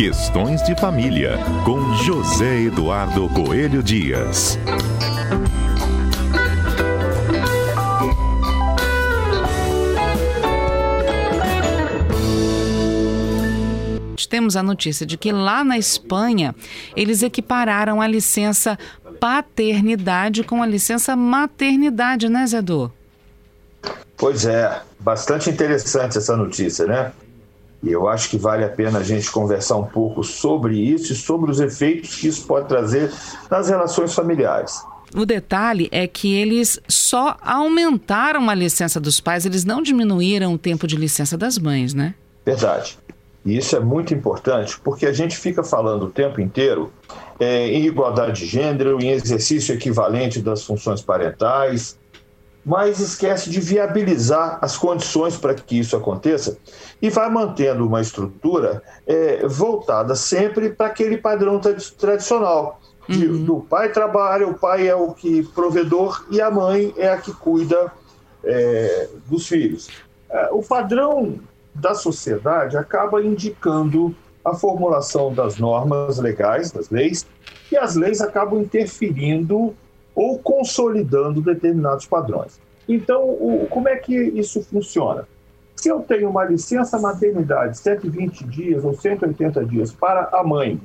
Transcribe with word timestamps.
Questões 0.00 0.62
de 0.62 0.74
Família, 0.80 1.36
com 1.62 1.94
José 1.96 2.62
Eduardo 2.62 3.28
Coelho 3.28 3.82
Dias. 3.82 4.58
Temos 14.30 14.56
a 14.56 14.62
notícia 14.62 15.04
de 15.04 15.18
que 15.18 15.30
lá 15.30 15.62
na 15.62 15.76
Espanha 15.76 16.54
eles 16.96 17.22
equipararam 17.22 18.00
a 18.00 18.06
licença 18.06 18.78
paternidade 19.20 20.42
com 20.42 20.62
a 20.62 20.66
licença 20.66 21.14
maternidade, 21.14 22.30
né, 22.30 22.46
Zedu? 22.46 22.90
Pois 24.16 24.46
é, 24.46 24.80
bastante 24.98 25.50
interessante 25.50 26.16
essa 26.16 26.34
notícia, 26.34 26.86
né? 26.86 27.12
E 27.82 27.90
eu 27.90 28.08
acho 28.08 28.28
que 28.28 28.36
vale 28.36 28.64
a 28.64 28.68
pena 28.68 28.98
a 28.98 29.02
gente 29.02 29.30
conversar 29.30 29.76
um 29.76 29.84
pouco 29.84 30.22
sobre 30.22 30.78
isso 30.78 31.12
e 31.12 31.16
sobre 31.16 31.50
os 31.50 31.60
efeitos 31.60 32.16
que 32.16 32.28
isso 32.28 32.46
pode 32.46 32.68
trazer 32.68 33.10
nas 33.50 33.68
relações 33.68 34.14
familiares. 34.14 34.82
O 35.14 35.26
detalhe 35.26 35.88
é 35.90 36.06
que 36.06 36.34
eles 36.34 36.78
só 36.86 37.36
aumentaram 37.40 38.48
a 38.48 38.54
licença 38.54 39.00
dos 39.00 39.18
pais, 39.18 39.44
eles 39.44 39.64
não 39.64 39.82
diminuíram 39.82 40.54
o 40.54 40.58
tempo 40.58 40.86
de 40.86 40.94
licença 40.94 41.36
das 41.36 41.58
mães, 41.58 41.94
né? 41.94 42.14
Verdade. 42.44 42.98
E 43.44 43.56
isso 43.56 43.74
é 43.74 43.80
muito 43.80 44.12
importante 44.12 44.78
porque 44.80 45.06
a 45.06 45.12
gente 45.12 45.36
fica 45.36 45.64
falando 45.64 46.04
o 46.04 46.10
tempo 46.10 46.40
inteiro 46.40 46.92
é, 47.38 47.68
em 47.68 47.86
igualdade 47.86 48.40
de 48.40 48.46
gênero, 48.46 49.02
em 49.02 49.10
exercício 49.10 49.74
equivalente 49.74 50.40
das 50.40 50.62
funções 50.62 51.00
parentais, 51.00 51.98
mas 52.64 53.00
esquece 53.00 53.48
de 53.48 53.60
viabilizar 53.60 54.58
as 54.60 54.76
condições 54.76 55.36
para 55.36 55.54
que 55.54 55.78
isso 55.78 55.96
aconteça 55.96 56.58
e 57.00 57.08
vai 57.08 57.30
mantendo 57.30 57.86
uma 57.86 58.00
estrutura 58.00 58.82
é, 59.06 59.46
voltada 59.46 60.14
sempre 60.14 60.70
para 60.70 60.86
aquele 60.86 61.16
padrão 61.16 61.60
tradicional. 61.98 62.80
De, 63.08 63.26
uhum. 63.26 63.44
Do 63.44 63.60
pai 63.60 63.90
trabalha, 63.90 64.46
o 64.46 64.54
pai 64.54 64.86
é 64.86 64.94
o 64.94 65.12
que 65.12 65.42
provedor 65.54 66.24
e 66.30 66.40
a 66.40 66.50
mãe 66.50 66.94
é 66.96 67.08
a 67.08 67.16
que 67.16 67.32
cuida 67.32 67.90
é, 68.44 69.08
dos 69.26 69.46
filhos. 69.46 69.88
É, 70.28 70.50
o 70.52 70.62
padrão 70.62 71.40
da 71.74 71.94
sociedade 71.94 72.76
acaba 72.76 73.22
indicando 73.22 74.14
a 74.44 74.54
formulação 74.54 75.32
das 75.32 75.58
normas 75.58 76.18
legais, 76.18 76.70
das 76.70 76.90
leis, 76.90 77.26
e 77.70 77.76
as 77.76 77.94
leis 77.94 78.20
acabam 78.20 78.60
interferindo 78.60 79.74
ou 80.14 80.38
consolidando 80.38 81.40
determinados 81.40 82.06
padrões. 82.06 82.60
Então, 82.88 83.22
o, 83.24 83.66
como 83.70 83.88
é 83.88 83.96
que 83.96 84.14
isso 84.14 84.62
funciona? 84.62 85.26
Se 85.76 85.88
eu 85.88 86.00
tenho 86.00 86.28
uma 86.28 86.44
licença 86.44 86.98
maternidade 86.98 87.78
120 87.78 88.44
dias 88.44 88.84
ou 88.84 88.94
180 88.94 89.64
dias 89.64 89.92
para 89.92 90.28
a 90.32 90.42
mãe 90.44 90.80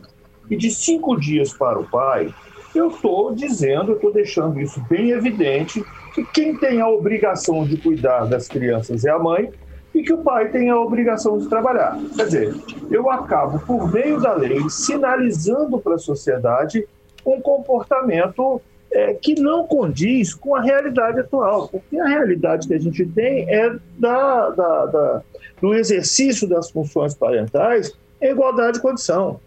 e 0.50 0.56
de 0.56 0.70
5 0.70 1.20
dias 1.20 1.52
para 1.52 1.80
o 1.80 1.86
pai, 1.86 2.34
eu 2.74 2.90
estou 2.90 3.34
dizendo, 3.34 3.94
estou 3.94 4.14
deixando 4.14 4.60
isso 4.60 4.82
bem 4.90 5.12
evidente, 5.12 5.84
que 6.14 6.24
quem 6.26 6.56
tem 6.56 6.82
a 6.82 6.88
obrigação 6.88 7.66
de 7.66 7.78
cuidar 7.78 8.26
das 8.26 8.48
crianças 8.48 9.06
é 9.06 9.10
a 9.10 9.20
mãe 9.20 9.52
e 9.94 10.04
que 10.04 10.14
o 10.14 10.18
pai 10.18 10.50
tem 10.50 10.70
a 10.70 10.80
obrigação 10.80 11.38
de 11.38 11.48
trabalhar. 11.48 11.98
Quer 12.16 12.26
dizer, 12.26 12.56
eu 12.92 13.10
acabo, 13.10 13.60
por 13.60 13.92
meio 13.92 14.20
da 14.20 14.34
lei, 14.34 14.60
sinalizando 14.70 15.80
para 15.80 15.96
a 15.96 16.00
sociedade 16.00 16.86
um 17.26 17.40
comportamento 17.40 18.62
é, 18.92 19.14
que 19.14 19.36
não 19.40 19.68
condiz 19.68 20.34
com 20.34 20.56
a 20.56 20.62
realidade 20.62 21.20
atual, 21.20 21.68
porque 21.68 22.00
a 22.00 22.08
realidade 22.08 22.68
que 22.68 22.74
a 22.74 22.80
gente 22.80 23.06
tem 23.08 23.50
é 23.54 23.76
da, 23.98 24.50
da, 24.52 24.86
da 24.86 25.22
do 25.62 25.74
exercício 25.74 26.48
das 26.48 26.70
funções 26.70 27.14
parentais 27.14 27.92
em 28.22 28.32
igualdade 28.32 28.74
de 28.74 28.82
condição. 28.82 29.40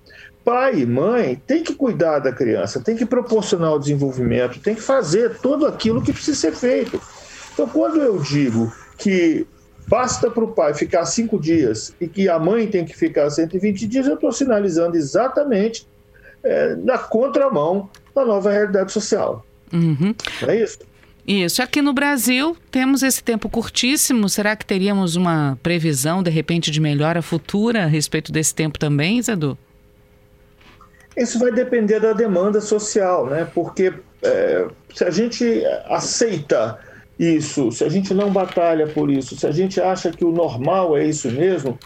Pai 0.44 0.80
e 0.80 0.86
mãe 0.86 1.40
têm 1.46 1.62
que 1.62 1.74
cuidar 1.74 2.20
da 2.20 2.32
criança, 2.32 2.82
tem 2.82 2.96
que 2.96 3.04
proporcionar 3.04 3.74
o 3.74 3.78
desenvolvimento, 3.78 4.60
tem 4.60 4.74
que 4.74 4.80
fazer 4.80 5.38
tudo 5.38 5.66
aquilo 5.66 6.02
que 6.02 6.12
precisa 6.12 6.38
ser 6.38 6.52
feito. 6.52 7.00
Então, 7.52 7.68
quando 7.68 8.00
eu 8.00 8.18
digo 8.18 8.72
que 8.96 9.46
basta 9.86 10.30
para 10.30 10.44
o 10.44 10.48
pai 10.48 10.72
ficar 10.74 11.04
cinco 11.04 11.38
dias 11.38 11.94
e 12.00 12.08
que 12.08 12.28
a 12.28 12.38
mãe 12.38 12.66
tem 12.66 12.84
que 12.84 12.96
ficar 12.96 13.28
120 13.28 13.86
dias, 13.86 14.06
eu 14.06 14.14
estou 14.14 14.32
sinalizando 14.32 14.96
exatamente 14.96 15.86
é, 16.42 16.74
na 16.76 16.98
contramão 16.98 17.88
da 18.14 18.24
nova 18.24 18.50
realidade 18.50 18.92
social. 18.92 19.44
Uhum. 19.72 20.14
É 20.46 20.56
isso? 20.56 20.78
Isso. 21.26 21.62
Aqui 21.62 21.82
no 21.82 21.92
Brasil, 21.92 22.56
temos 22.70 23.02
esse 23.02 23.22
tempo 23.22 23.50
curtíssimo. 23.50 24.28
Será 24.30 24.56
que 24.56 24.64
teríamos 24.64 25.14
uma 25.14 25.58
previsão, 25.62 26.22
de 26.22 26.30
repente, 26.30 26.70
de 26.70 26.80
melhora 26.80 27.20
futura 27.20 27.84
a 27.84 27.86
respeito 27.86 28.32
desse 28.32 28.54
tempo 28.54 28.78
também, 28.78 29.20
Zedu? 29.20 29.58
Isso 31.14 31.38
vai 31.38 31.52
depender 31.52 32.00
da 32.00 32.14
demanda 32.14 32.60
social, 32.62 33.26
né? 33.26 33.46
Porque 33.52 33.92
é, 34.22 34.68
se 34.94 35.04
a 35.04 35.10
gente 35.10 35.62
aceita 35.86 36.78
isso, 37.18 37.70
se 37.72 37.84
a 37.84 37.88
gente 37.88 38.14
não 38.14 38.30
batalha 38.30 38.86
por 38.86 39.10
isso, 39.10 39.36
se 39.36 39.46
a 39.46 39.50
gente 39.50 39.80
acha 39.80 40.10
que 40.10 40.24
o 40.24 40.30
normal 40.30 40.96
é 40.96 41.04
isso 41.04 41.30
mesmo, 41.30 41.78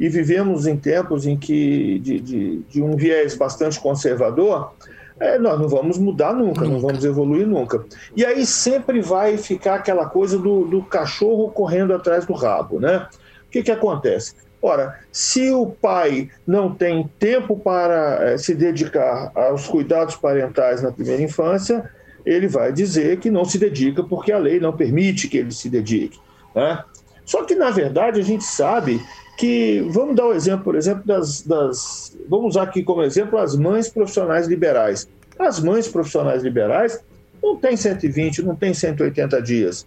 e 0.00 0.08
vivemos 0.08 0.66
em 0.66 0.78
tempos 0.78 1.26
em 1.26 1.36
que 1.36 1.98
de, 1.98 2.18
de, 2.18 2.58
de 2.60 2.82
um 2.82 2.96
viés 2.96 3.36
bastante 3.36 3.78
conservador, 3.78 4.72
é, 5.20 5.38
nós 5.38 5.60
não 5.60 5.68
vamos 5.68 5.98
mudar 5.98 6.32
nunca, 6.32 6.62
nunca, 6.62 6.68
não 6.68 6.80
vamos 6.80 7.04
evoluir 7.04 7.46
nunca. 7.46 7.84
E 8.16 8.24
aí 8.24 8.46
sempre 8.46 9.02
vai 9.02 9.36
ficar 9.36 9.74
aquela 9.74 10.06
coisa 10.06 10.38
do, 10.38 10.64
do 10.64 10.82
cachorro 10.82 11.50
correndo 11.50 11.92
atrás 11.92 12.24
do 12.24 12.32
rabo, 12.32 12.80
né? 12.80 13.06
O 13.46 13.50
que, 13.50 13.62
que 13.62 13.70
acontece? 13.70 14.32
Ora, 14.62 14.98
se 15.12 15.50
o 15.50 15.66
pai 15.66 16.30
não 16.46 16.74
tem 16.74 17.06
tempo 17.18 17.58
para 17.58 18.30
é, 18.30 18.38
se 18.38 18.54
dedicar 18.54 19.30
aos 19.34 19.68
cuidados 19.68 20.16
parentais 20.16 20.82
na 20.82 20.90
primeira 20.90 21.22
infância, 21.22 21.90
ele 22.24 22.48
vai 22.48 22.72
dizer 22.72 23.18
que 23.18 23.30
não 23.30 23.44
se 23.44 23.58
dedica 23.58 24.02
porque 24.02 24.32
a 24.32 24.38
lei 24.38 24.58
não 24.58 24.74
permite 24.74 25.28
que 25.28 25.36
ele 25.36 25.52
se 25.52 25.68
dedique. 25.68 26.18
Né? 26.54 26.82
Só 27.26 27.44
que, 27.44 27.54
na 27.54 27.70
verdade, 27.70 28.18
a 28.18 28.24
gente 28.24 28.44
sabe 28.44 28.98
que, 29.36 29.86
vamos 29.90 30.16
dar 30.16 30.26
o 30.26 30.32
exemplo, 30.32 30.64
por 30.64 30.76
exemplo, 30.76 31.02
das, 31.06 31.42
das. 31.42 32.16
Vamos 32.28 32.50
usar 32.50 32.64
aqui 32.64 32.82
como 32.82 33.02
exemplo 33.02 33.38
as 33.38 33.56
mães 33.56 33.88
profissionais 33.88 34.46
liberais. 34.46 35.08
As 35.38 35.60
mães 35.60 35.88
profissionais 35.88 36.42
liberais 36.42 37.02
não 37.42 37.56
têm 37.56 37.76
120, 37.76 38.42
não 38.42 38.54
têm 38.54 38.74
180 38.74 39.40
dias. 39.42 39.86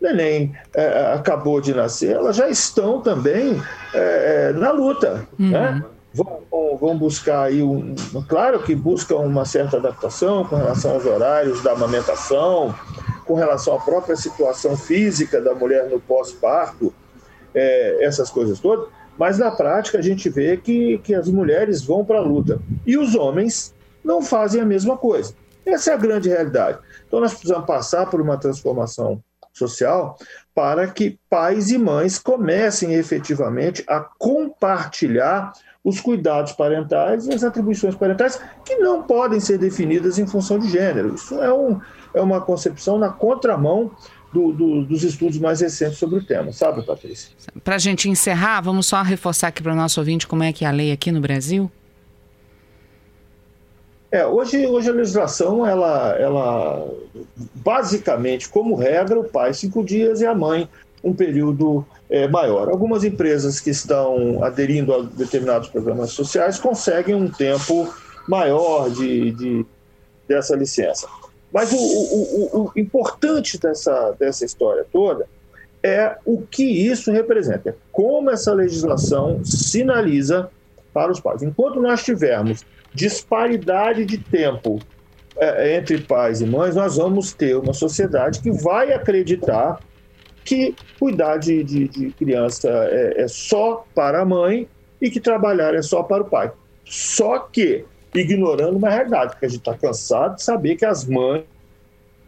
O 0.00 0.04
neném 0.04 0.54
é, 0.74 1.12
acabou 1.12 1.60
de 1.60 1.74
nascer, 1.74 2.16
elas 2.16 2.36
já 2.36 2.48
estão 2.48 3.00
também 3.00 3.60
é, 3.92 4.52
na 4.52 4.70
luta. 4.70 5.26
Uhum. 5.38 5.50
Né? 5.50 5.84
vão, 6.14 6.76
vão 6.78 6.96
buscar 6.96 7.42
aí 7.42 7.62
um, 7.62 7.94
claro 8.28 8.62
que 8.62 8.74
buscam 8.74 9.16
uma 9.16 9.44
certa 9.44 9.78
adaptação 9.78 10.44
com 10.44 10.56
relação 10.56 10.92
aos 10.92 11.04
horários 11.04 11.62
da 11.62 11.72
amamentação, 11.72 12.72
com 13.26 13.34
relação 13.34 13.74
à 13.74 13.80
própria 13.80 14.14
situação 14.14 14.76
física 14.76 15.40
da 15.40 15.54
mulher 15.54 15.90
no 15.90 15.98
pós-parto, 15.98 16.94
é, 17.54 18.04
essas 18.04 18.30
coisas 18.30 18.58
todas, 18.58 18.88
mas 19.18 19.38
na 19.38 19.50
prática 19.50 19.98
a 19.98 20.02
gente 20.02 20.28
vê 20.28 20.56
que, 20.56 20.98
que 20.98 21.14
as 21.14 21.28
mulheres 21.28 21.82
vão 21.82 22.04
para 22.04 22.18
a 22.18 22.22
luta 22.22 22.60
e 22.86 22.98
os 22.98 23.14
homens 23.14 23.74
não 24.04 24.20
fazem 24.20 24.60
a 24.60 24.66
mesma 24.66 24.96
coisa. 24.96 25.34
Essa 25.64 25.92
é 25.92 25.94
a 25.94 25.98
grande 25.98 26.28
realidade. 26.28 26.78
Então 27.06 27.20
nós 27.20 27.32
precisamos 27.32 27.66
passar 27.66 28.10
por 28.10 28.20
uma 28.20 28.36
transformação 28.36 29.22
social 29.52 30.18
para 30.54 30.88
que 30.88 31.18
pais 31.30 31.70
e 31.70 31.78
mães 31.78 32.18
comecem 32.18 32.94
efetivamente 32.94 33.84
a 33.86 34.00
compartilhar 34.00 35.52
os 35.82 36.00
cuidados 36.00 36.52
parentais 36.52 37.26
e 37.26 37.34
as 37.34 37.44
atribuições 37.44 37.94
parentais, 37.94 38.40
que 38.64 38.76
não 38.76 39.02
podem 39.02 39.38
ser 39.38 39.58
definidas 39.58 40.18
em 40.18 40.26
função 40.26 40.58
de 40.58 40.68
gênero. 40.68 41.14
Isso 41.14 41.40
é, 41.42 41.52
um, 41.52 41.78
é 42.14 42.22
uma 42.22 42.40
concepção 42.40 42.98
na 42.98 43.10
contramão 43.10 43.90
do, 44.34 44.52
do, 44.52 44.84
dos 44.84 45.04
estudos 45.04 45.38
mais 45.38 45.60
recentes 45.60 45.96
sobre 45.96 46.18
o 46.18 46.24
tema, 46.24 46.52
sabe, 46.52 46.84
Patrícia? 46.84 47.30
Para 47.62 47.76
a 47.76 47.78
gente 47.78 48.10
encerrar, 48.10 48.60
vamos 48.60 48.86
só 48.86 49.00
reforçar 49.00 49.48
aqui 49.48 49.62
para 49.62 49.72
o 49.72 49.76
nosso 49.76 50.00
ouvinte 50.00 50.26
como 50.26 50.42
é 50.42 50.52
que 50.52 50.64
é 50.64 50.68
a 50.68 50.72
lei 50.72 50.90
aqui 50.90 51.12
no 51.12 51.20
Brasil? 51.20 51.70
É, 54.10 54.26
hoje, 54.26 54.66
hoje 54.66 54.90
a 54.90 54.92
legislação, 54.92 55.64
ela, 55.64 56.16
ela 56.18 56.86
basicamente, 57.54 58.48
como 58.48 58.74
regra, 58.74 59.18
o 59.18 59.24
pai 59.24 59.54
cinco 59.54 59.84
dias 59.84 60.20
e 60.20 60.26
a 60.26 60.34
mãe 60.34 60.68
um 61.02 61.12
período 61.12 61.86
é, 62.08 62.26
maior. 62.26 62.68
Algumas 62.68 63.04
empresas 63.04 63.60
que 63.60 63.70
estão 63.70 64.42
aderindo 64.42 64.94
a 64.94 65.02
determinados 65.02 65.68
programas 65.68 66.10
sociais 66.12 66.58
conseguem 66.58 67.14
um 67.14 67.28
tempo 67.30 67.92
maior 68.26 68.90
de, 68.90 69.32
de 69.32 69.66
dessa 70.26 70.56
licença. 70.56 71.06
Mas 71.54 71.72
o, 71.72 71.76
o, 71.76 72.48
o, 72.52 72.64
o, 72.64 72.72
importante 72.76 73.60
dessa, 73.60 74.10
dessa 74.18 74.44
história 74.44 74.84
toda 74.92 75.24
é 75.80 76.16
o 76.24 76.42
que 76.42 76.64
isso 76.64 77.12
representa, 77.12 77.70
é 77.70 77.74
como 77.92 78.28
essa 78.28 78.52
legislação 78.52 79.40
sinaliza 79.44 80.50
para 80.92 81.12
os 81.12 81.20
pais. 81.20 81.44
Enquanto 81.44 81.80
nós 81.80 82.02
tivermos 82.02 82.64
disparidade 82.92 84.04
de 84.04 84.18
tempo 84.18 84.80
é, 85.36 85.76
entre 85.76 85.98
pais 85.98 86.40
e 86.40 86.46
mães, 86.46 86.74
nós 86.74 86.96
vamos 86.96 87.32
ter 87.32 87.56
uma 87.56 87.72
sociedade 87.72 88.40
que 88.40 88.50
vai 88.50 88.92
acreditar 88.92 89.78
que 90.44 90.74
cuidar 90.98 91.36
de, 91.36 91.62
de, 91.62 91.88
de 91.88 92.10
criança 92.10 92.68
é, 92.68 93.22
é, 93.22 93.28
só 93.28 93.86
para 93.94 94.22
a 94.22 94.24
mãe 94.24 94.68
e 95.00 95.08
que 95.08 95.20
trabalhar 95.20 95.72
é 95.72 95.82
só 95.82 96.02
para 96.02 96.22
o 96.24 96.26
pai. 96.26 96.50
Só 96.84 97.38
que 97.38 97.84
ignorando 98.14 98.76
uma 98.76 98.90
realidade, 98.90 99.32
porque 99.32 99.46
a 99.46 99.48
gente 99.48 99.58
está 99.58 99.74
cansado 99.74 100.36
de 100.36 100.42
saber 100.42 100.76
que 100.76 100.84
as 100.84 101.04
mães, 101.04 101.44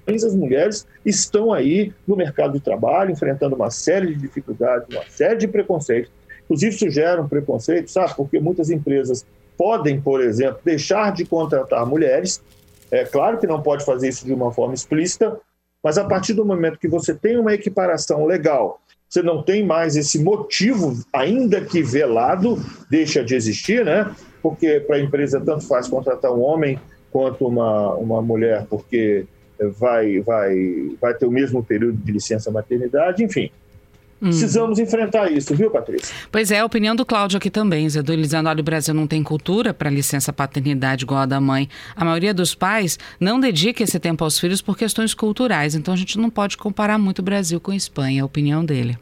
as 0.07 0.35
mulheres, 0.35 0.87
estão 1.05 1.53
aí 1.53 1.93
no 2.07 2.17
mercado 2.17 2.55
de 2.55 2.61
trabalho, 2.61 3.11
enfrentando 3.11 3.55
uma 3.55 3.71
série 3.71 4.09
de 4.09 4.15
dificuldades, 4.15 4.89
uma 4.95 5.05
série 5.09 5.37
de 5.37 5.49
preconceitos. 5.49 6.11
Inclusive, 6.45 6.75
isso 6.75 6.91
gera 6.91 7.21
um 7.21 7.29
preconceito, 7.29 7.91
sabe? 7.91 8.15
Porque 8.15 8.39
muitas 8.39 8.71
empresas 8.71 9.25
podem, 9.57 10.01
por 10.01 10.21
exemplo, 10.21 10.61
deixar 10.65 11.13
de 11.13 11.25
contratar 11.25 11.85
mulheres. 11.87 12.43
É 12.91 13.05
claro 13.05 13.39
que 13.39 13.47
não 13.47 13.63
pode 13.63 13.85
fazer 13.85 14.09
isso 14.09 14.25
de 14.25 14.33
uma 14.33 14.53
forma 14.53 14.75
explícita, 14.75 15.41
mas 15.83 15.99
a 15.99 16.05
partir 16.05 16.35
do 16.35 16.45
momento 16.45 16.79
que 16.79 16.89
você 16.89 17.15
tem 17.15 17.37
uma 17.37 17.55
equiparação 17.55 18.25
legal, 18.25 18.81
você 19.09 19.23
não 19.23 19.43
tem 19.43 19.65
mais 19.65 19.97
esse 19.97 20.23
motivo, 20.23 20.99
ainda 21.13 21.61
que 21.61 21.83
velado, 21.83 22.59
deixa 22.91 23.25
de 23.25 23.35
existir, 23.35 23.85
né? 23.85 24.11
Porque 24.43 24.81
para 24.81 24.97
a 24.97 25.01
empresa 25.01 25.41
tanto 25.41 25.67
faz 25.67 25.89
contratar 25.89 26.33
um 26.33 26.41
homem 26.41 26.79
quanto 27.11 27.47
uma, 27.47 27.95
uma 27.95 28.21
mulher, 28.21 28.67
porque 28.69 29.25
vai, 29.79 30.21
vai, 30.21 30.91
vai 31.01 31.15
ter 31.15 31.27
o 31.27 31.31
mesmo 31.31 31.63
período 31.63 31.97
de 31.99 32.13
licença 32.13 32.51
maternidade, 32.51 33.25
enfim. 33.25 33.51
Hum. 34.21 34.29
Precisamos 34.29 34.79
enfrentar 34.79 35.31
isso, 35.31 35.55
viu, 35.55 35.71
Patrícia? 35.71 36.15
Pois 36.33 36.51
é, 36.51 36.61
a 36.61 36.65
opinião 36.65 36.97
do 36.97 37.05
Cláudio 37.05 37.37
aqui 37.37 37.51
também, 37.51 37.89
Zé. 37.89 38.01
Ele 38.01 38.23
dizendo, 38.23 38.49
olha, 38.49 38.61
o 38.61 38.65
Brasil 38.65 38.95
não 38.95 39.07
tem 39.07 39.23
cultura 39.23 39.75
para 39.75 39.91
licença 39.91 40.33
paternidade 40.33 41.05
igual 41.05 41.21
a 41.21 41.27
da 41.27 41.41
mãe. 41.41 41.69
A 41.95 42.05
maioria 42.05 42.33
dos 42.33 42.55
pais 42.55 42.99
não 43.21 43.39
dedica 43.39 43.83
esse 43.83 43.99
tempo 43.99 44.25
aos 44.25 44.39
filhos 44.39 44.63
por 44.63 44.77
questões 44.77 45.13
culturais. 45.13 45.75
Então 45.75 45.93
a 45.93 45.97
gente 45.97 46.19
não 46.19 46.31
pode 46.31 46.57
comparar 46.57 46.99
muito 46.99 47.19
o 47.19 47.23
Brasil 47.23 47.61
com 47.61 47.73
a 47.73 47.77
Espanha, 47.77 48.21
é 48.21 48.23
a 48.23 48.25
opinião 48.25 48.65
dele. 48.65 48.99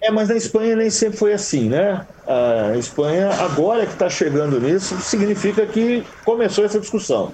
É, 0.00 0.10
mas 0.10 0.28
na 0.28 0.36
Espanha 0.36 0.76
nem 0.76 0.90
sempre 0.90 1.16
foi 1.16 1.32
assim, 1.32 1.68
né? 1.68 2.06
A 2.26 2.76
Espanha, 2.76 3.30
agora 3.30 3.86
que 3.86 3.94
está 3.94 4.08
chegando 4.08 4.60
nisso, 4.60 5.00
significa 5.00 5.66
que 5.66 6.04
começou 6.24 6.64
essa 6.64 6.78
discussão. 6.78 7.32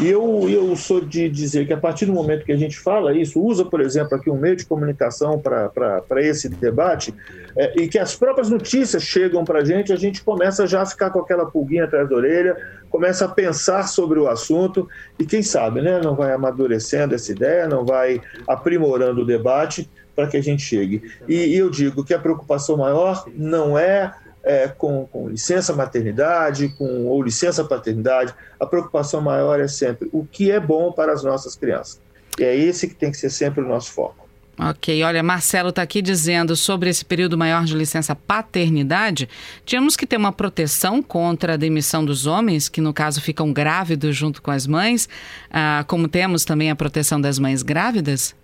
E 0.00 0.08
eu, 0.08 0.48
eu 0.48 0.76
sou 0.76 1.00
de 1.00 1.28
dizer 1.28 1.66
que 1.66 1.72
a 1.72 1.76
partir 1.76 2.06
do 2.06 2.12
momento 2.12 2.44
que 2.44 2.52
a 2.52 2.56
gente 2.56 2.78
fala 2.78 3.12
isso, 3.12 3.42
usa, 3.42 3.64
por 3.64 3.80
exemplo, 3.80 4.16
aqui 4.16 4.30
um 4.30 4.36
meio 4.36 4.54
de 4.54 4.64
comunicação 4.64 5.40
para 5.40 6.22
esse 6.22 6.48
debate, 6.48 7.12
é, 7.56 7.80
e 7.80 7.88
que 7.88 7.98
as 7.98 8.14
próprias 8.14 8.48
notícias 8.48 9.02
chegam 9.02 9.44
para 9.44 9.60
a 9.60 9.64
gente, 9.64 9.92
a 9.92 9.96
gente 9.96 10.22
começa 10.22 10.66
já 10.68 10.82
a 10.82 10.86
ficar 10.86 11.10
com 11.10 11.18
aquela 11.18 11.46
pulguinha 11.46 11.84
atrás 11.84 12.08
da 12.08 12.14
orelha, 12.14 12.56
começa 12.88 13.24
a 13.24 13.28
pensar 13.28 13.88
sobre 13.88 14.20
o 14.20 14.28
assunto, 14.28 14.88
e 15.18 15.26
quem 15.26 15.42
sabe, 15.42 15.82
né, 15.82 16.00
não 16.00 16.14
vai 16.14 16.32
amadurecendo 16.32 17.14
essa 17.14 17.32
ideia, 17.32 17.66
não 17.66 17.84
vai 17.84 18.20
aprimorando 18.46 19.22
o 19.22 19.26
debate 19.26 19.90
para 20.14 20.28
que 20.28 20.36
a 20.36 20.42
gente 20.42 20.62
chegue. 20.62 21.02
E, 21.28 21.34
e 21.34 21.56
eu 21.56 21.68
digo 21.68 22.04
que 22.04 22.14
a 22.14 22.18
preocupação 22.18 22.76
maior 22.76 23.24
não 23.34 23.76
é 23.76 24.12
é, 24.48 24.66
com, 24.66 25.06
com, 25.06 25.28
licença 25.28 25.74
maternidade, 25.74 26.70
com 26.70 27.04
ou 27.06 27.22
licença 27.22 27.62
paternidade, 27.62 28.34
a 28.58 28.64
preocupação 28.64 29.20
maior 29.20 29.60
é 29.60 29.68
sempre 29.68 30.08
o 30.10 30.24
que 30.24 30.50
é 30.50 30.58
bom 30.58 30.90
para 30.90 31.12
as 31.12 31.22
nossas 31.22 31.54
crianças. 31.54 32.00
E 32.38 32.44
é 32.44 32.56
esse 32.56 32.88
que 32.88 32.94
tem 32.94 33.10
que 33.10 33.18
ser 33.18 33.28
sempre 33.28 33.62
o 33.62 33.68
nosso 33.68 33.92
foco. 33.92 34.26
Ok, 34.60 35.04
olha, 35.04 35.22
Marcelo 35.22 35.68
está 35.68 35.82
aqui 35.82 36.02
dizendo 36.02 36.56
sobre 36.56 36.90
esse 36.90 37.04
período 37.04 37.38
maior 37.38 37.64
de 37.64 37.76
licença 37.76 38.16
paternidade. 38.16 39.28
Tínhamos 39.64 39.96
que 39.96 40.04
ter 40.04 40.16
uma 40.16 40.32
proteção 40.32 41.00
contra 41.00 41.54
a 41.54 41.56
demissão 41.56 42.04
dos 42.04 42.26
homens, 42.26 42.68
que 42.68 42.80
no 42.80 42.92
caso 42.92 43.20
ficam 43.20 43.52
grávidos 43.52 44.16
junto 44.16 44.42
com 44.42 44.50
as 44.50 44.66
mães, 44.66 45.08
ah, 45.50 45.84
como 45.86 46.08
temos 46.08 46.44
também 46.44 46.70
a 46.70 46.76
proteção 46.76 47.20
das 47.20 47.38
mães 47.38 47.62
grávidas? 47.62 48.34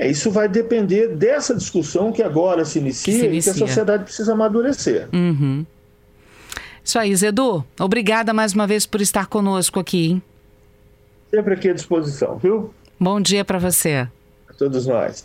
É, 0.00 0.10
isso 0.10 0.30
vai 0.30 0.48
depender 0.48 1.08
dessa 1.08 1.54
discussão 1.54 2.10
que 2.10 2.22
agora 2.22 2.64
se 2.64 2.78
inicia, 2.78 3.12
se 3.12 3.26
inicia. 3.26 3.50
e 3.50 3.54
que 3.54 3.62
a 3.62 3.66
sociedade 3.66 4.04
precisa 4.04 4.32
amadurecer. 4.32 5.10
Uhum. 5.12 5.66
Isso 6.82 6.98
aí, 6.98 7.14
Zedu. 7.14 7.62
Obrigada 7.78 8.32
mais 8.32 8.54
uma 8.54 8.66
vez 8.66 8.86
por 8.86 9.02
estar 9.02 9.26
conosco 9.26 9.78
aqui. 9.78 10.12
Hein? 10.12 10.22
Sempre 11.30 11.52
aqui 11.52 11.68
à 11.68 11.74
disposição, 11.74 12.38
viu? 12.38 12.72
Bom 12.98 13.20
dia 13.20 13.44
para 13.44 13.58
você. 13.58 14.08
A 14.48 14.54
todos 14.56 14.86
nós. 14.86 15.18